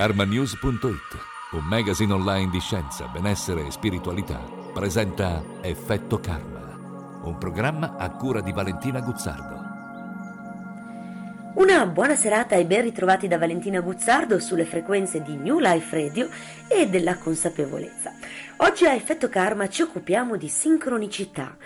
[0.00, 1.18] karmanews.it,
[1.50, 4.38] un magazine online di scienza, benessere e spiritualità,
[4.72, 9.60] presenta Effetto Karma, un programma a cura di Valentina Guzzardo.
[11.56, 16.30] Una buona serata e ben ritrovati da Valentina Guzzardo sulle frequenze di New Life Radio
[16.66, 18.14] e della consapevolezza.
[18.62, 21.58] Oggi a Effetto Karma ci occupiamo di sincronicità,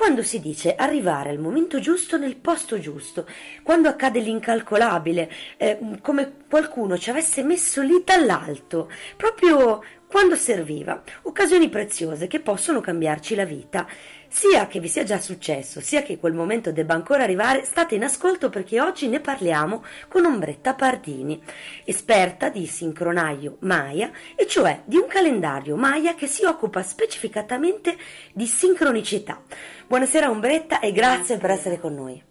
[0.00, 3.26] quando si dice arrivare al momento giusto nel posto giusto,
[3.62, 11.68] quando accade l'incalcolabile, eh, come qualcuno ci avesse messo lì dall'alto, proprio quando serviva, occasioni
[11.68, 13.86] preziose che possono cambiarci la vita.
[14.32, 18.04] Sia che vi sia già successo, sia che quel momento debba ancora arrivare, state in
[18.04, 21.42] ascolto perché oggi ne parliamo con Ombretta Pardini,
[21.84, 27.96] esperta di sincronaio Maya, e cioè di un calendario Maya che si occupa specificatamente
[28.32, 29.42] di sincronicità.
[29.88, 31.38] Buonasera Ombretta e grazie, grazie.
[31.38, 32.22] per essere con noi.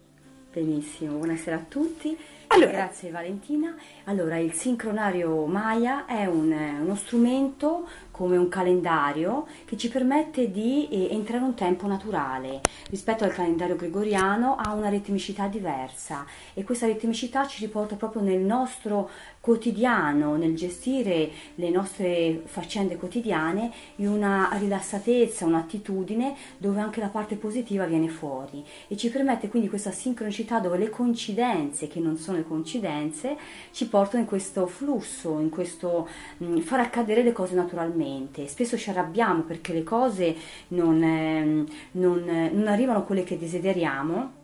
[0.50, 2.16] Benissimo, buonasera a tutti.
[2.52, 3.76] Allora, Grazie Valentina.
[4.04, 10.88] Allora, il sincronario Maya è un, uno strumento come un calendario che ci permette di
[10.90, 12.60] eh, entrare in un tempo naturale.
[12.90, 18.40] Rispetto al calendario gregoriano ha una ritmicità diversa e questa ritmicità ci riporta proprio nel
[18.40, 19.08] nostro
[19.40, 27.36] quotidiano, nel gestire le nostre faccende quotidiane in una rilassatezza, un'attitudine dove anche la parte
[27.36, 32.36] positiva viene fuori e ci permette quindi questa sincronicità dove le coincidenze, che non sono
[32.40, 33.36] le coincidenze,
[33.70, 38.46] ci portano in questo flusso, in questo mh, mm, far accadere le cose naturalmente mente.
[38.46, 40.34] Spesso ci arrabbiamo perché le cose
[40.68, 44.38] non, eh, non, non arrivano quelle che desideriamo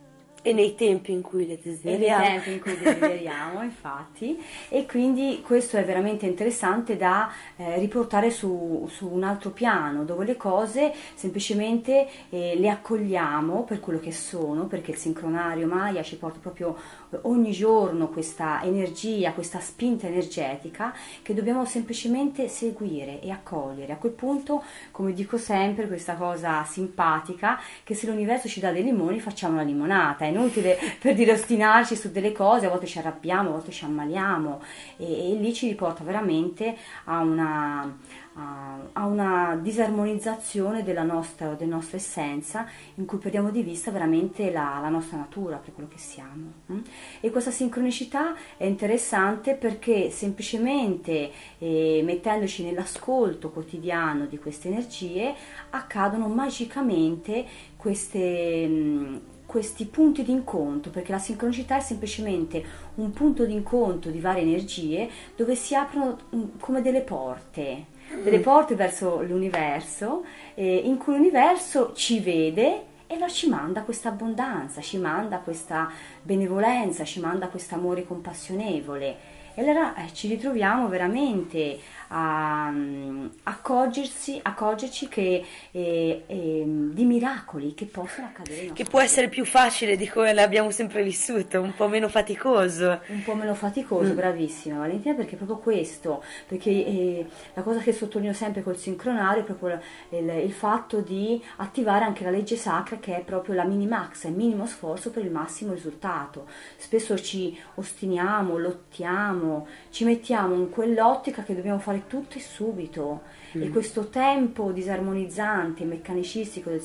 [0.46, 2.24] e nei tempi in cui le desideriamo.
[2.24, 4.40] E nei tempi in cui desideriamo, infatti.
[4.68, 10.24] E quindi questo è veramente interessante da eh, riportare su, su, un altro piano, dove
[10.24, 16.16] le cose semplicemente eh, le accogliamo per quello che sono, perché il sincronario Maya ci
[16.16, 16.76] porta proprio
[17.22, 23.94] ogni giorno questa energia, questa spinta energetica che dobbiamo semplicemente seguire e accogliere.
[23.94, 28.84] A quel punto, come dico sempre, questa cosa simpatica, che se l'universo ci dà dei
[28.84, 30.24] limoni facciamo la limonata.
[30.36, 34.60] Inutile per dire ostinarci su delle cose, a volte ci arrabbiamo, a volte ci ammaliamo
[34.98, 37.94] e, e lì ci riporta veramente a una
[38.38, 44.78] a una disarmonizzazione della nostra, della nostra, essenza in cui perdiamo di vista veramente la,
[44.82, 46.52] la nostra natura per quello che siamo.
[46.70, 46.80] Mm?
[47.20, 55.34] E questa sincronicità è interessante perché semplicemente eh, mettendoci nell'ascolto quotidiano di queste energie
[55.70, 57.46] accadono magicamente
[57.76, 58.66] queste...
[58.66, 59.16] Mh, mm,
[59.56, 62.62] questi punti di incontro, perché la sincronicità è semplicemente
[62.96, 67.86] un punto di incontro di varie energie dove si aprono mm, come delle porte,
[68.22, 74.82] delle porte verso l'universo, eh, in cui l'universo ci vede e ci manda questa abbondanza,
[74.82, 75.90] ci manda questa
[76.20, 79.35] benevolenza, ci manda questo amore compassionevole.
[79.58, 81.78] E allora eh, ci ritroviamo veramente
[82.08, 88.72] a, um, accorgersi, accorgerci che, eh, eh, di miracoli che possono accadere.
[88.74, 93.00] Che può essere più facile di come l'abbiamo sempre vissuto, un po' meno faticoso.
[93.06, 94.14] Un po' meno faticoso, mm.
[94.14, 99.40] bravissima Valentina, perché è proprio questo, perché eh, la cosa che sottolineo sempre col sincronario
[99.40, 99.80] è proprio
[100.10, 104.34] il, il, fatto di attivare anche la legge sacra che è proprio la minimax, il
[104.34, 106.46] minimo sforzo per il massimo risultato.
[106.76, 109.45] Spesso ci ostiniamo, lottiamo,
[109.90, 113.22] ci mettiamo in quell'ottica che dobbiamo fare tutto e subito
[113.56, 113.62] mm.
[113.62, 116.82] e questo tempo disarmonizzante, meccanicistico del,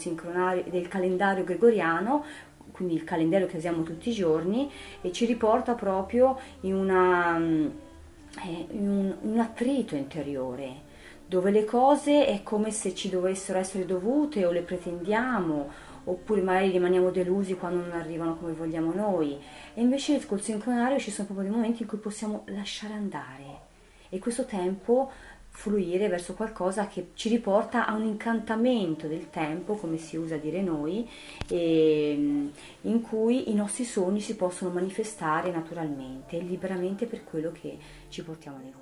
[0.70, 2.24] del calendario gregoriano
[2.72, 4.70] quindi il calendario che usiamo tutti i giorni
[5.02, 10.90] e ci riporta proprio in, una, eh, in un, un attrito interiore
[11.32, 15.70] dove le cose è come se ci dovessero essere dovute o le pretendiamo
[16.06, 19.38] oppure magari rimaniamo delusi quando non arrivano come vogliamo noi
[19.74, 23.70] e invece col sincronario ci sono proprio dei momenti in cui possiamo lasciare andare
[24.10, 25.12] e questo tempo
[25.54, 30.62] fluire verso qualcosa che ci riporta a un incantamento del tempo, come si usa dire
[30.62, 31.08] noi,
[31.50, 37.78] in cui i nostri sogni si possono manifestare naturalmente liberamente per quello che
[38.08, 38.81] ci portiamo nel cuore.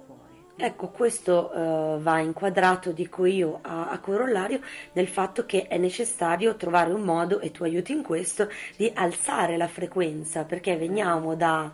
[0.61, 4.59] Ecco, questo uh, va inquadrato, dico io, a, a, corollario
[4.91, 9.55] del fatto che è necessario trovare un modo, e tu aiuti in questo, di alzare
[9.55, 11.71] la frequenza, perché veniamo da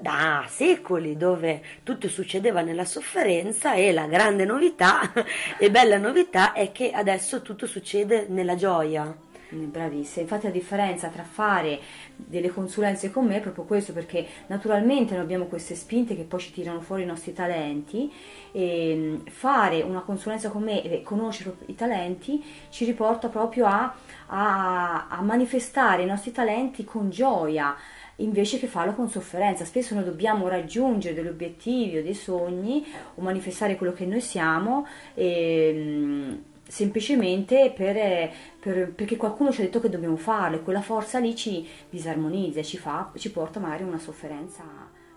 [0.00, 5.12] da secoli dove tutto succedeva nella sofferenza e la grande novità
[5.58, 9.12] e bella novità è che adesso tutto succede nella gioia.
[9.52, 11.80] Bravissima, infatti la differenza tra fare
[12.14, 16.38] delle consulenze con me è proprio questo, perché naturalmente noi abbiamo queste spinte che poi
[16.38, 18.12] ci tirano fuori i nostri talenti
[18.52, 23.92] e mm, fare una consulenza con me e conoscere i talenti ci riporta proprio a,
[24.26, 27.74] a, a manifestare i nostri talenti con gioia,
[28.16, 29.64] invece che farlo con sofferenza.
[29.64, 32.86] Spesso noi dobbiamo raggiungere degli obiettivi o dei sogni
[33.16, 36.32] o manifestare quello che noi siamo e, mm,
[36.70, 41.34] semplicemente per, per, perché qualcuno ci ha detto che dobbiamo farlo e quella forza lì
[41.34, 44.64] ci disarmonizza, ci, fa, ci porta magari a una sofferenza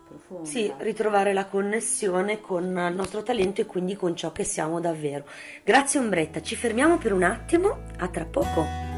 [0.07, 0.50] profonda.
[0.50, 5.25] Sì, ritrovare la connessione con il nostro talento e quindi con ciò che siamo davvero.
[5.63, 8.93] Grazie Ombretta, ci fermiamo per un attimo, a tra poco.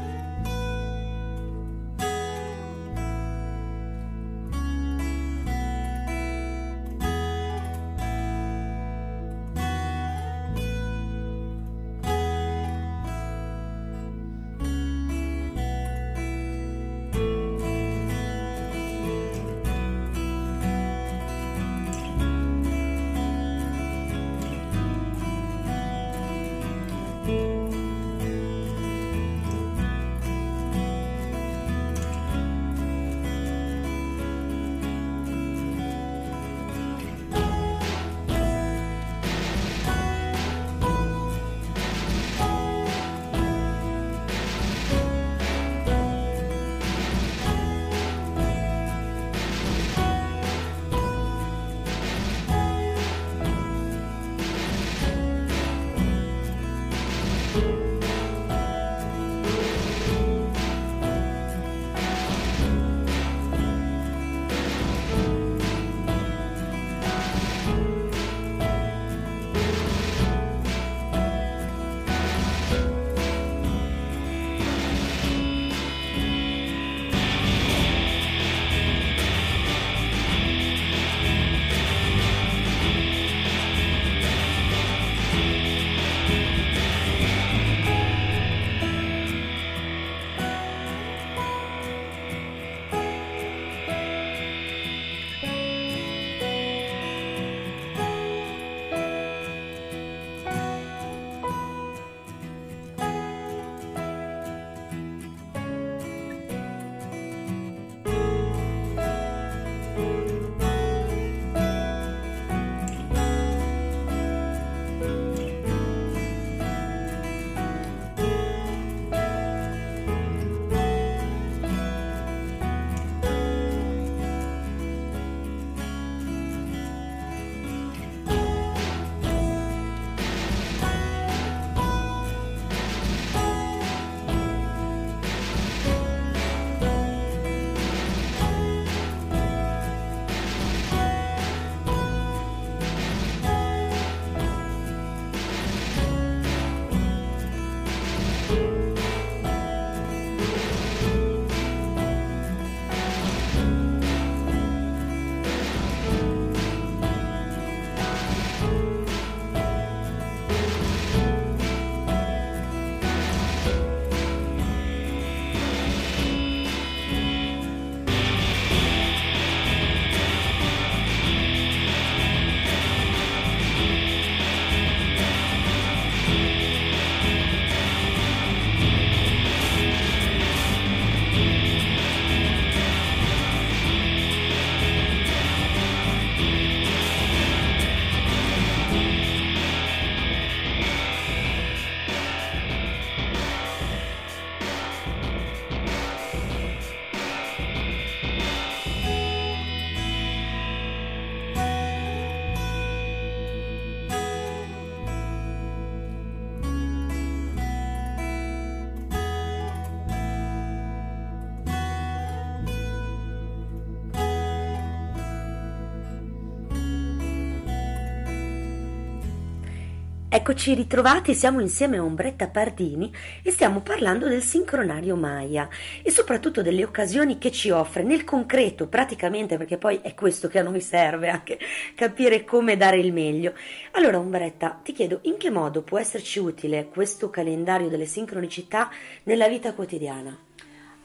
[220.36, 223.10] Eccoci ritrovati, siamo insieme a Ombretta Pardini
[223.42, 225.66] e stiamo parlando del sincronario Maya
[226.02, 230.58] e soprattutto delle occasioni che ci offre nel concreto, praticamente, perché poi è questo che
[230.58, 231.58] a noi serve, anche
[231.94, 233.54] capire come dare il meglio.
[233.92, 238.90] Allora Ombretta, ti chiedo in che modo può esserci utile questo calendario delle sincronicità
[239.22, 240.45] nella vita quotidiana?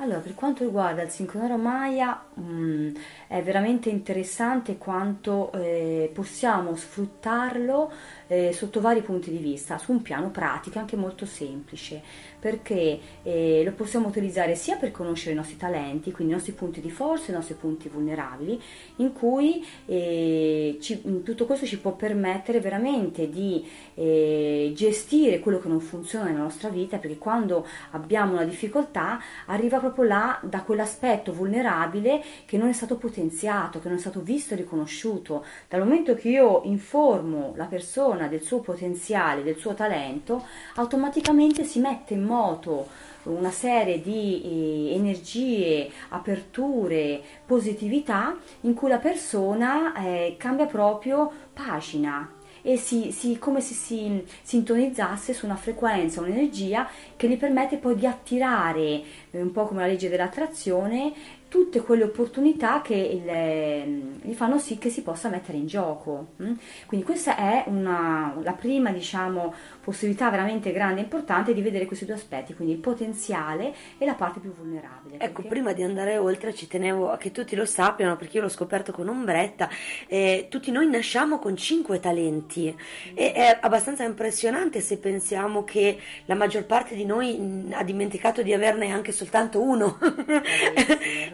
[0.01, 2.96] Allora, per quanto riguarda il sincronario Maya, mh, mm,
[3.27, 7.91] è veramente interessante quanto eh, possiamo sfruttarlo
[8.25, 12.01] eh, sotto vari punti di vista, su un piano pratico anche molto semplice,
[12.39, 16.81] perché eh, lo possiamo utilizzare sia per conoscere i nostri talenti, quindi i nostri punti
[16.81, 18.60] di forza, i nostri punti vulnerabili,
[18.96, 25.67] in cui eh, ci, tutto questo ci può permettere veramente di eh, gestire quello che
[25.67, 30.62] non funziona nella nostra vita, perché quando abbiamo una difficoltà arriva proprio proprio là da
[30.62, 35.45] quell'aspetto vulnerabile che non è stato potenziato, che non è stato visto e riconosciuto.
[35.67, 40.45] Dal momento che io informo la persona del suo potenziale, del suo talento,
[40.75, 42.88] automaticamente si mette in moto
[43.24, 52.39] una serie di eh, energie, aperture, positività in cui la persona eh, cambia proprio pagina
[52.62, 57.95] e si, si, come se si sintonizzasse su una frequenza, un'energia che gli permette poi
[57.95, 59.01] di attirare,
[59.39, 61.13] un po' come la legge dell'attrazione,
[61.51, 66.27] tutte quelle opportunità che il, ehm, gli fanno sì che si possa mettere in gioco.
[66.41, 66.53] Mm?
[66.85, 72.05] Quindi questa è una, la prima diciamo, possibilità veramente grande e importante di vedere questi
[72.05, 75.15] due aspetti, quindi il potenziale e la parte più vulnerabile.
[75.15, 75.50] Ecco, perché...
[75.50, 78.93] prima di andare oltre ci tenevo a che tutti lo sappiano, perché io l'ho scoperto
[78.93, 79.67] con Ombretta,
[80.07, 82.73] eh, tutti noi nasciamo con cinque talenti
[83.13, 88.53] e è abbastanza impressionante se pensiamo che la maggior parte di noi ha dimenticato di
[88.53, 89.99] averne anche soltanto uno.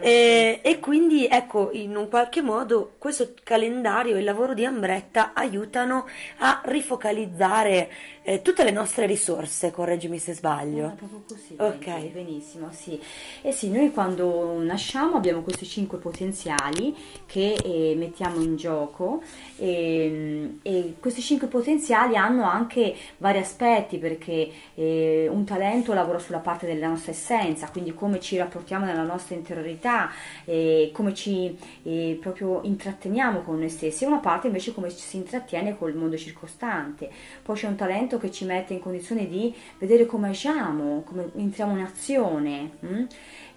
[0.00, 5.32] e, e, quindi ecco, in un qualche modo questo calendario e il lavoro di Ambretta
[5.32, 6.06] aiutano
[6.38, 7.90] a rifocalizzare
[8.28, 10.88] eh, tutte le nostre risorse, correggimi se sbaglio.
[10.88, 12.10] No, proprio così, ok.
[12.10, 13.00] benissimo, sì.
[13.40, 19.22] E sì, noi quando nasciamo abbiamo questi cinque potenziali che eh, mettiamo in gioco
[19.56, 26.18] e, ehm, e, questi cinque potenziali hanno anche vari aspetti perché eh, un talento lavora
[26.18, 30.10] sulla parte della nostra essenza, quindi come ci rapportiamo nella nostra interiorità,
[30.44, 34.96] eh, come ci eh, proprio intratteniamo con noi stessi, e una parte invece come ci
[34.96, 37.08] si intrattiene col mondo circostante.
[37.40, 41.76] Poi c'è un talento che ci mette in condizione di vedere come agiamo, come entriamo
[41.76, 42.70] in azione.
[42.80, 43.06] Hm?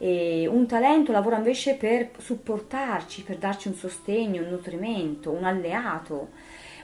[0.01, 6.29] un talento lavora invece per supportarci, per darci un sostegno, un nutrimento, un alleato.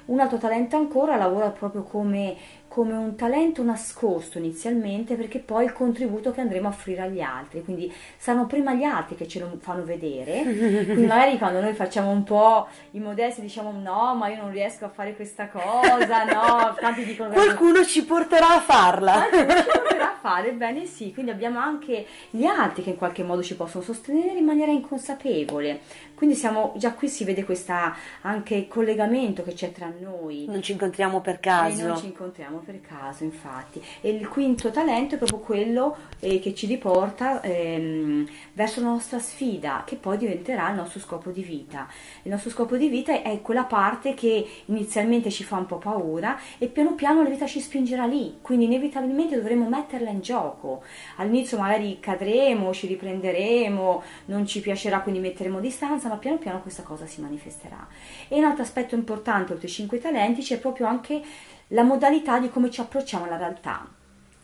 [0.05, 2.37] Un altro talento ancora lavora proprio come
[2.77, 7.63] come un talento nascosto inizialmente perché poi il contributo che andremo a offrire agli altri,
[7.63, 12.11] quindi saranno prima gli altri che ce lo fanno vedere, quindi magari quando noi facciamo
[12.11, 16.75] un po' i modesti diciamo no ma io non riesco a fare questa cosa, no,
[16.79, 19.27] tanti dicono qualcuno ci porterà a farla.
[19.27, 23.23] Qualcuno ci porterà a fare, bene sì, quindi abbiamo anche gli altri che in qualche
[23.23, 25.79] modo ci possono sostenere in maniera inconsapevole,
[26.13, 27.73] quindi siamo, già qui si vede questo
[28.21, 30.45] anche collegamento che c'è tra noi.
[30.47, 31.81] Non ci incontriamo per caso.
[31.81, 33.81] E non ci incontriamo per caso, infatti.
[34.01, 39.19] E il quinto talento è proprio quello eh, che ci riporta ehm, verso la nostra
[39.19, 41.87] sfida, che poi diventerà il nostro scopo di vita.
[42.23, 46.37] Il nostro scopo di vita è quella parte che inizialmente ci fa un po' paura
[46.57, 50.83] e piano piano la vita ci spingerà lì, quindi inevitabilmente dovremo metterla in gioco.
[51.15, 56.83] All'inizio magari cadremo, ci riprenderemo, non ci piacerà, quindi metteremo distanza ma piano piano questa
[56.83, 57.87] cosa si manifesterà.
[58.27, 61.21] E un altro aspetto importante oltre ai cinque talenti c'è proprio anche
[61.69, 63.87] la modalità di come ci approcciamo alla realtà.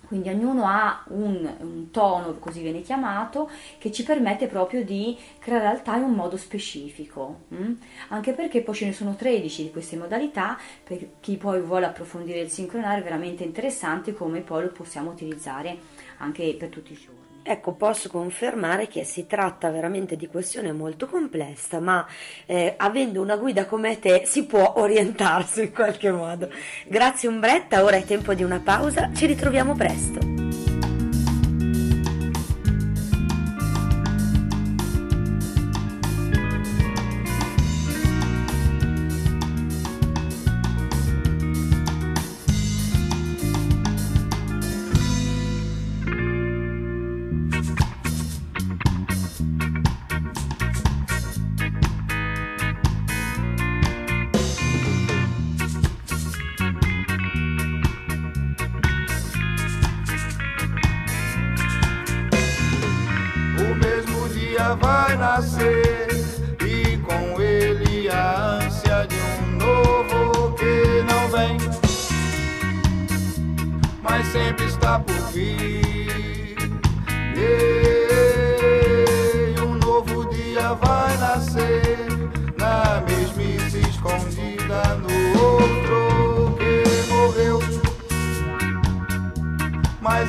[0.06, 3.50] Quindi ognuno ha un, un, tono, così viene chiamato,
[3.80, 7.46] che ci permette proprio di creare realtà in un modo specifico.
[7.48, 7.74] Hm?
[8.10, 12.42] Anche perché poi ce ne sono 13 di queste modalità, per chi poi vuole approfondire
[12.42, 15.77] il sincronario è veramente interessante come poi lo possiamo utilizzare
[16.18, 17.23] anche per tutti i giorni.
[17.45, 22.07] Ecco, posso confermare che si tratta veramente di questione molto complessa, ma
[22.45, 26.50] eh, avendo una guida come te si può orientarsi in qualche modo.
[26.88, 30.33] Grazie Umbretta, ora è tempo di una pausa, ci ritroviamo presto.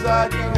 [0.04, 0.53] inside you.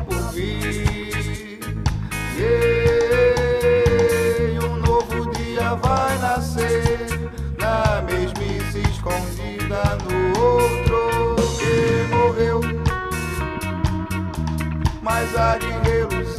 [0.00, 1.60] Por vir.
[2.36, 3.54] Yeah,
[4.66, 12.60] um novo dia vai nascer na mesmice escondida no outro que morreu,
[15.02, 16.33] mas há de reluzir.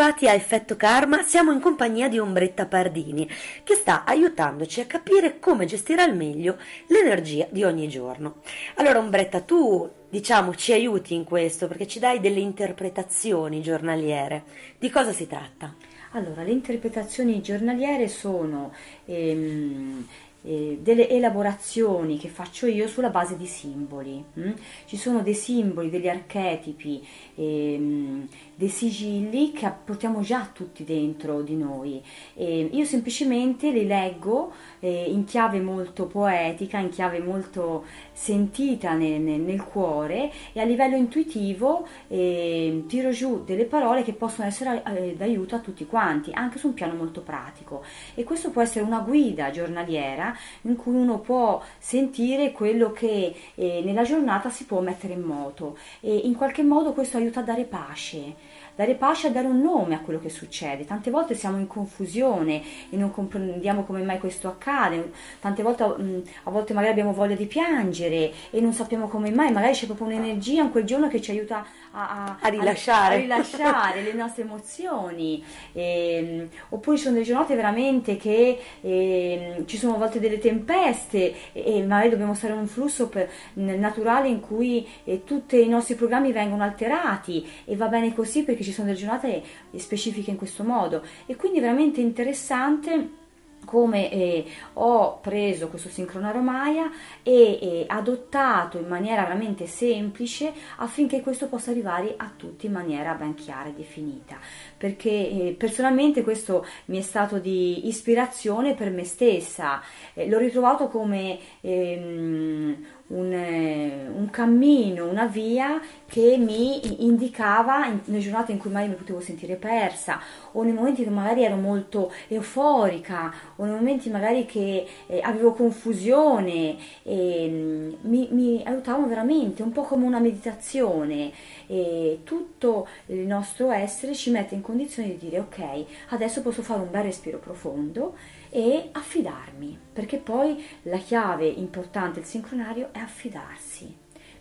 [0.00, 3.28] Ben ritrovati a Effetto Karma, siamo in compagnia di Ombretta Pardini
[3.62, 8.36] che sta aiutandoci a capire come gestire al meglio l'energia di ogni giorno.
[8.76, 14.44] Allora Ombretta, tu diciamo ci aiuti in questo perché ci dai delle interpretazioni giornaliere.
[14.78, 15.74] Di cosa si tratta?
[16.12, 18.72] Allora, le interpretazioni giornaliere sono
[19.04, 20.06] ehm,
[20.42, 24.24] eh, delle elaborazioni che faccio io sulla base di simboli.
[24.38, 24.52] mm?
[24.86, 28.26] Ci sono dei simboli, degli archetipi, ehm,
[28.60, 32.02] dei sigilli che portiamo già tutti dentro di noi.
[32.34, 39.18] E io semplicemente li leggo eh, in chiave molto poetica, in chiave molto sentita nel,
[39.18, 45.14] nel- cuore e a livello intuitivo eh, tiro giù delle parole che possono essere eh,
[45.16, 47.82] d'aiuto a tutti quanti, anche su un piano molto pratico.
[48.14, 53.80] E questo può essere una guida giornaliera in cui uno può sentire quello che eh,
[53.84, 57.64] nella giornata si può mettere in moto e in qualche modo questo aiuta a dare
[57.64, 58.49] pace.
[58.80, 60.86] Dare pace e dare un nome a quello che succede.
[60.86, 65.12] Tante volte siamo in confusione e non comprendiamo come mai questo accade.
[65.38, 69.52] Tante volte, mh, a volte magari abbiamo voglia di piangere e non sappiamo come mai.
[69.52, 73.16] Magari c'è proprio un'energia in quel giorno che ci aiuta a, a- A rilasciare.
[73.16, 75.44] a rilasciare le nostre emozioni.
[75.72, 81.52] Ehm, oppure ci sono delle giornate veramente che ehm, ci sono a volte delle tempeste
[81.52, 85.62] e, e magari dobbiamo stare in un flusso per- nel naturale in cui eh, tutti
[85.62, 89.42] i nostri programmi vengono alterati e va bene così perché ci sono delle giornate
[89.76, 91.02] specifiche in questo modo.
[91.26, 93.18] E quindi è veramente interessante
[93.64, 96.90] come eh, ho preso questo sincronaromaia
[97.22, 103.14] e eh, adottato in maniera veramente semplice affinché questo possa arrivare a tutti in maniera
[103.14, 104.38] ben chiara e definita
[104.76, 109.82] perché eh, personalmente questo mi è stato di ispirazione per me stessa
[110.14, 118.00] Eh, l'ho ritrovato come ehm, un, eh, un cammino, una via che mi indicava in-
[118.06, 120.20] nelle giornate in cui magari mi potevo sentire persa
[120.52, 125.52] o nei momenti che magari ero molto euforica o nei momenti magari che eh, avevo
[125.52, 131.32] confusione e, mm, mi, mi aiutavano veramente, un po' come una meditazione
[131.66, 136.80] e tutto il nostro essere ci mette in condizione di dire ok, adesso posso fare
[136.80, 138.14] un bel respiro profondo
[138.50, 143.96] e affidarmi, perché poi la chiave importante del sincronario è affidarsi.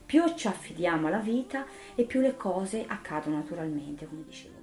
[0.06, 4.59] Più ci affidiamo alla vita e più le cose accadono naturalmente, come dicevo.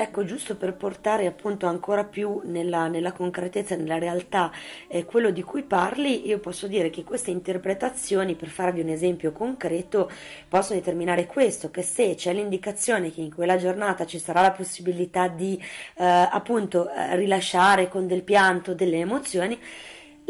[0.00, 4.52] Ecco, giusto per portare appunto ancora più nella, nella concretezza, nella realtà,
[4.86, 9.32] eh, quello di cui parli, io posso dire che queste interpretazioni, per farvi un esempio
[9.32, 10.08] concreto,
[10.48, 15.26] possono determinare questo, che se c'è l'indicazione che in quella giornata ci sarà la possibilità
[15.26, 15.60] di
[15.96, 19.58] eh, appunto eh, rilasciare con del pianto delle emozioni,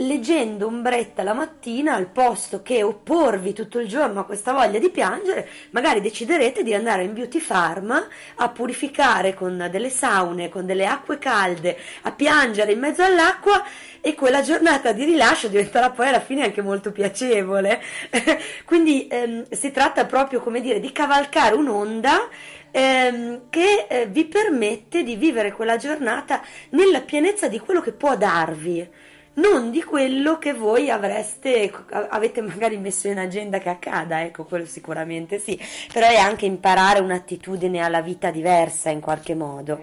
[0.00, 4.90] leggendo Ombretta la mattina al posto che opporvi tutto il giorno a questa voglia di
[4.90, 8.06] piangere, magari deciderete di andare in beauty farm
[8.36, 13.64] a purificare con delle saune, con delle acque calde, a piangere in mezzo all'acqua
[14.00, 17.82] e quella giornata di rilascio diventerà poi alla fine anche molto piacevole.
[18.64, 22.28] Quindi ehm, si tratta proprio, come dire, di cavalcare un'onda
[22.70, 28.16] ehm, che eh, vi permette di vivere quella giornata nella pienezza di quello che può
[28.16, 29.06] darvi
[29.38, 34.66] non di quello che voi avreste, avete magari messo in agenda che accada, ecco, quello
[34.66, 35.58] sicuramente sì,
[35.92, 39.80] però è anche imparare un'attitudine alla vita diversa in qualche modo.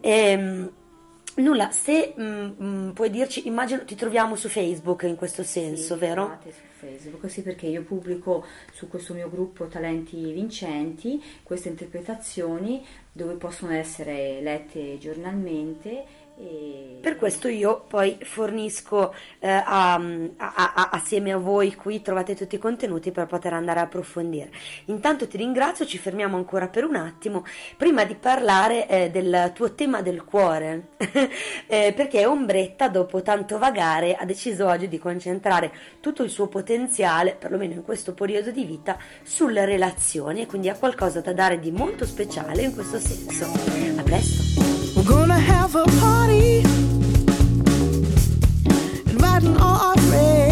[0.00, 0.70] E, ehm,
[1.36, 5.94] nulla, se mh, mm, mm, puoi dirci, immagino ti troviamo su Facebook in questo senso,
[5.94, 6.38] sì, vero?
[6.42, 13.34] Su Facebook, sì, perché io pubblico su questo mio gruppo Talenti Vincenti queste interpretazioni dove
[13.34, 16.17] possono essere lette giornalmente
[17.00, 22.56] per questo io poi fornisco eh, a, a, a, assieme a voi qui trovate tutti
[22.56, 24.50] i contenuti per poter andare a approfondire.
[24.86, 27.44] Intanto ti ringrazio, ci fermiamo ancora per un attimo
[27.76, 30.88] prima di parlare eh, del tuo tema del cuore,
[31.66, 37.36] eh, perché Ombretta dopo tanto vagare ha deciso oggi di concentrare tutto il suo potenziale,
[37.38, 41.70] perlomeno in questo periodo di vita, sulle relazioni e quindi ha qualcosa da dare di
[41.70, 43.46] molto speciale in questo senso.
[43.96, 44.77] A presto!
[45.48, 46.60] Have a party,
[49.10, 50.47] inviting all our friends.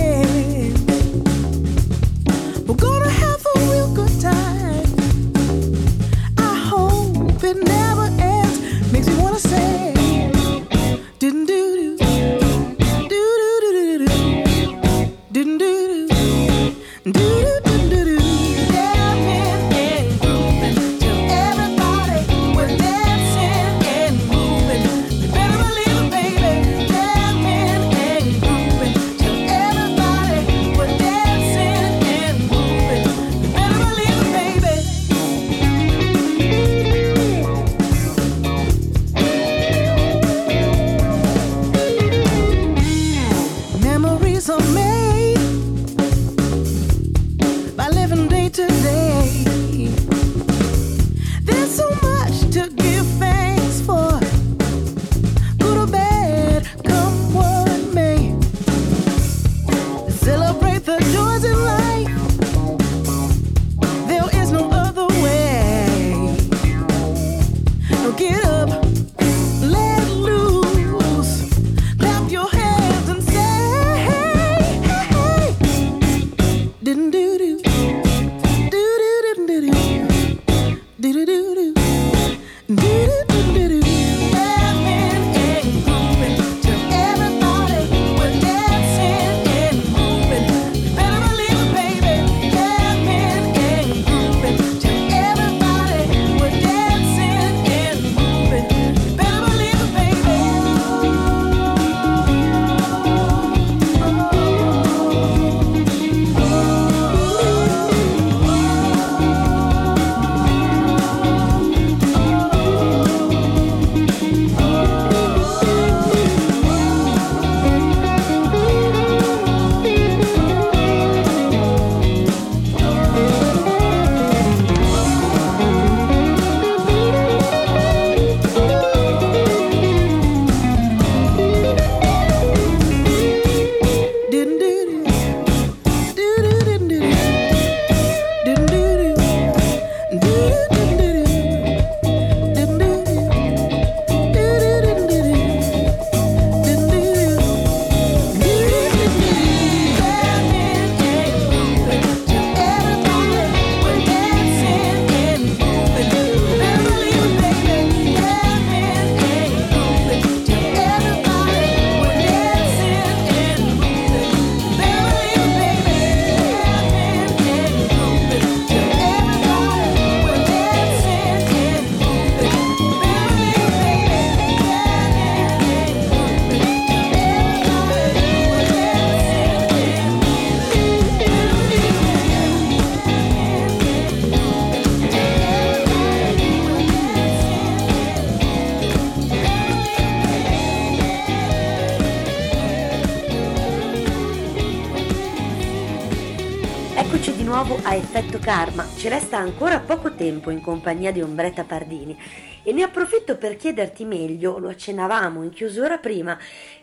[199.37, 202.19] Resta ancora poco tempo in compagnia di Ombretta Pardini
[202.63, 206.39] e ne approfitto per chiederti meglio, lo accennavamo in chiusura prima,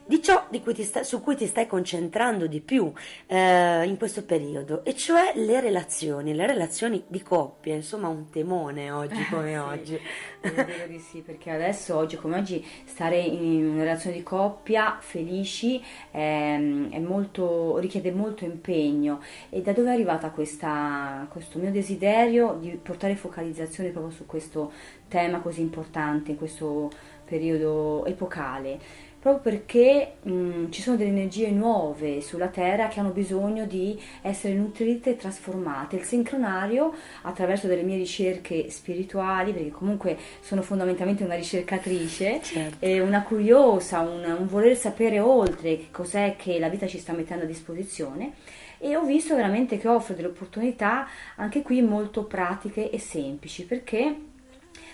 [0.05, 2.91] di ciò di cui sta, su cui ti stai concentrando di più
[3.27, 8.91] eh, in questo periodo, e cioè le relazioni, le relazioni di coppia, insomma un temone
[8.91, 9.99] oggi come sì, oggi.
[10.41, 15.81] Dire di sì, perché adesso, oggi come oggi, stare in una relazione di coppia felici
[16.11, 19.21] ehm, è molto, richiede molto impegno.
[19.49, 24.71] E da dove è arrivata questa, questo mio desiderio di portare focalizzazione proprio su questo
[25.07, 26.89] tema così importante, in questo
[27.25, 29.11] periodo epocale?
[29.23, 34.53] Proprio perché mh, ci sono delle energie nuove sulla Terra che hanno bisogno di essere
[34.53, 35.95] nutrite e trasformate.
[35.95, 42.85] Il sincronario, attraverso delle mie ricerche spirituali, perché comunque sono fondamentalmente una ricercatrice, Certo.
[43.01, 47.45] una curiosa, un, un voler sapere oltre che cos'è che la vita ci sta mettendo
[47.45, 48.33] a disposizione.
[48.77, 51.07] E ho visto veramente che offre delle opportunità
[51.37, 54.31] anche qui molto pratiche e semplici perché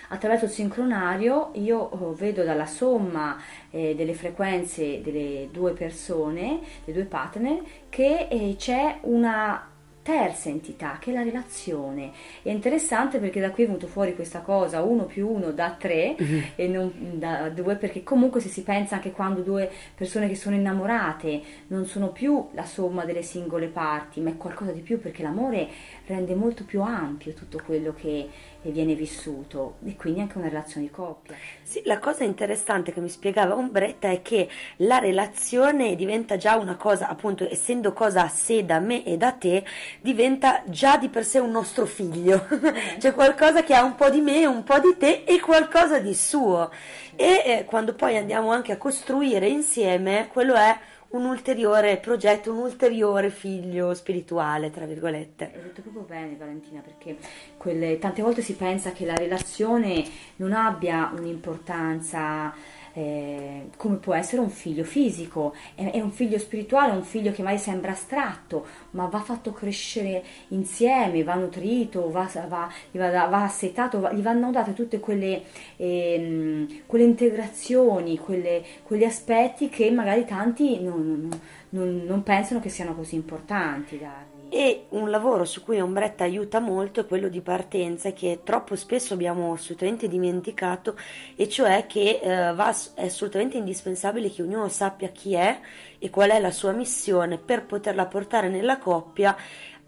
[0.10, 3.38] attraverso il sincronario io oh, vedo dalla somma
[3.72, 9.70] eh, delle frequenze delle due persone, dei due partner, che eh, c'è una
[10.10, 12.12] terza entità che è la relazione.
[12.42, 16.16] È interessante perché da qui è venuto fuori questa cosa, uno più uno da tre
[16.56, 20.56] e non da due, perché comunque se si pensa anche quando due persone che sono
[20.56, 25.22] innamorate non sono più la somma delle singole parti, ma è qualcosa di più perché
[25.22, 25.68] l'amore
[26.08, 28.28] rende molto più ampio tutto quello che
[28.64, 31.36] viene vissuto e quindi anche una relazione di coppia.
[31.62, 36.76] Sì, la cosa interessante che mi spiegava Ombretta è che la relazione diventa già una
[36.76, 39.64] cosa, appunto, essendo cosa a sé da me e da te,
[40.02, 42.46] diventa già di per sé un nostro figlio.
[43.00, 46.14] C'è qualcosa che ha un po' di me, un po' di te e qualcosa di
[46.14, 46.70] suo.
[47.16, 50.78] E eh, quando poi andiamo anche a costruire insieme, quello è
[51.12, 55.52] un ulteriore progetto, un ulteriore figlio spirituale, tra virgolette.
[55.54, 57.18] Hai detto proprio bene Valentina, perché
[57.58, 60.04] quelle, tante volte si pensa che la relazione
[60.38, 62.54] non abbia un'importanza
[62.94, 67.44] eh, come può essere un figlio fisico, è, è un figlio spirituale, un figlio che
[67.44, 74.00] mai sembra astratto, ma va fatto crescere insieme, va nutrito, va, va, va, va assetato,
[74.00, 75.44] va- gli vanno date tutte quelle,
[75.78, 81.30] ehm, quelle integrazioni, quelle- quegli aspetti che magari tanti non,
[81.70, 84.39] non- non pensano che siano così importanti dargli.
[84.52, 89.14] E un lavoro su cui Ombretta aiuta molto è quello di partenza che troppo spesso
[89.14, 90.98] abbiamo assolutamente dimenticato
[91.36, 95.60] e cioè che eh, va- è assolutamente indispensabile che ognuno sappia chi è
[96.00, 99.38] e qual è la sua missione per poterla portare nella coppia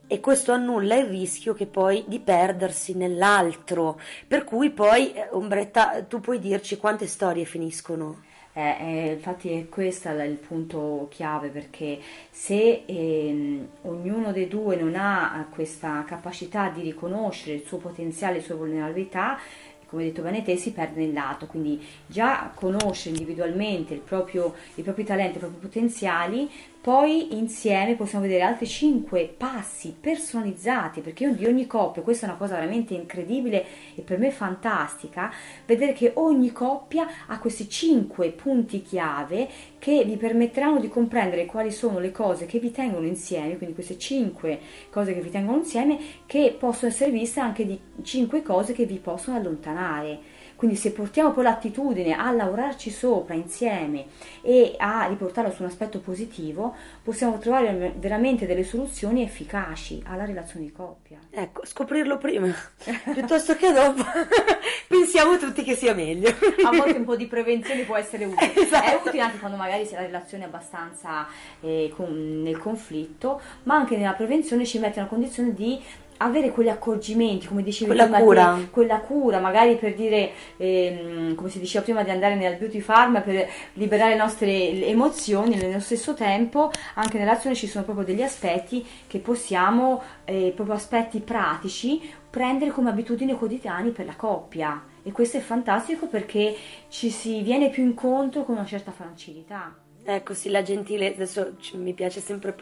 [0.06, 4.00] e questo annulla il rischio che poi di perdersi nell'altro.
[4.28, 8.30] Per cui poi, eh, Ombretta, tu puoi dirci quante storie finiscono?
[8.54, 14.96] Eh, eh, infatti è questo il punto chiave perché se ehm, ognuno dei due non
[14.96, 19.40] ha eh, questa capacità di riconoscere il suo potenziale, le sue vulnerabilità,
[19.86, 21.46] come detto bene te, si perde nel lato.
[21.48, 26.50] Quindi già conoscere individualmente proprio- i propri talenti, i propri potenziali,
[26.82, 32.30] poi insieme possiamo vedere altri cinque passi personalizzati, perché io di ogni coppia, questa è
[32.30, 33.64] una cosa veramente incredibile
[33.94, 35.32] e per me fantastica,
[35.68, 41.72] vedere che ogni coppia ha questi cinque punti chiave che vi permetteranno di comprendere quali
[41.72, 46.00] sono le cose che vi tengono insieme, quindi queste cinque cose che vi tengono insieme,
[46.26, 50.40] che possono essere viste anche di cinque cose che vi possono allontanare.
[50.62, 54.06] Quindi se portiamo poi l'attitudine a lavorarci sopra insieme
[54.44, 60.66] e a riportarlo su un aspetto positivo, possiamo trovare veramente delle soluzioni efficaci alla relazione
[60.66, 61.18] di coppia.
[61.32, 62.54] Ecco, scoprirlo prima
[63.12, 64.04] piuttosto che dopo.
[64.88, 66.30] Pensiamo tutti che sia meglio.
[66.30, 68.54] A volte un po' di prevenzione può essere utile.
[68.62, 68.86] Esatto.
[68.86, 71.26] È utile anche quando magari la relazione abbastanza
[71.62, 75.82] eh, con- nel conflitto, ma anche nella prevenzione ci mette nella condizione di
[76.24, 78.56] avere quegli accorgimenti, come dicevi Quella prima, cura.
[78.58, 82.80] te, quella cura, magari per dire, ehm, come si diceva prima, di andare nel beauty
[82.80, 88.06] farm per liberare le nostre emozioni, nello stesso tempo anche nella relazione ci sono proprio
[88.06, 94.84] degli aspetti che possiamo, eh, proprio aspetti pratici, prendere come abitudini quotidiane per la coppia.
[95.04, 96.56] E questo è fantastico perché
[96.90, 99.76] ci si viene più incontro con una certa facilità.
[100.04, 102.56] Ecco, sì, la gentilezza, adesso mi piace sempre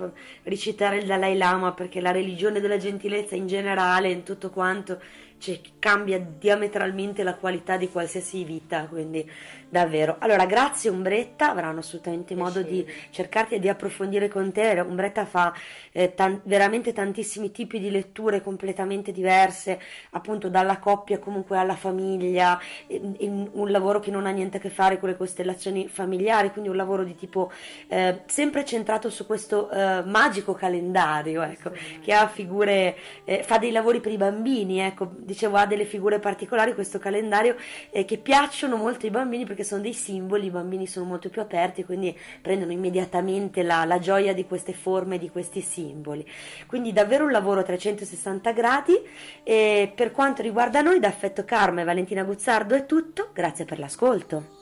[0.43, 5.01] ricitare il Dalai Lama perché la religione della gentilezza in generale, in tutto quanto,
[5.37, 9.25] cioè, cambia diametralmente la qualità di qualsiasi vita, quindi
[9.69, 10.15] davvero.
[10.19, 14.83] Allora, grazie Umbretta, avranno assolutamente modo di cercarti e di approfondire con te.
[14.85, 15.53] Umbretta fa
[15.91, 19.79] eh, tan- veramente tantissimi tipi di letture completamente diverse,
[20.11, 24.59] appunto dalla coppia comunque alla famiglia, in- in un lavoro che non ha niente a
[24.59, 27.51] che fare con le costellazioni familiari, quindi un lavoro di tipo
[27.87, 33.71] eh, sempre centrato su questo eh, magico calendario, ecco, che ha figure, eh, fa dei
[33.71, 37.55] lavori per i bambini, ecco, dicevo ha delle figure particolari questo calendario
[37.91, 41.41] eh, che piacciono molto ai bambini perché sono dei simboli, i bambini sono molto più
[41.41, 46.25] aperti quindi prendono immediatamente la, la gioia di queste forme, di questi simboli.
[46.65, 48.97] Quindi davvero un lavoro a 360 gradi
[49.43, 53.79] e per quanto riguarda noi da Affetto Karma e Valentina Guzzardo è tutto, grazie per
[53.79, 54.57] l'ascolto.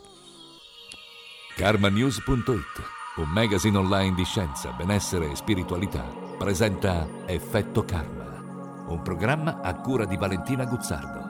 [1.56, 6.04] karmanews.it un magazine online di scienza, benessere e spiritualità,
[6.38, 11.27] presenta Effetto Karma, un programma a cura di Valentina Guzzardo.